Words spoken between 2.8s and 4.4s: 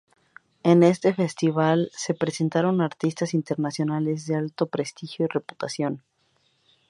artistas internacionales de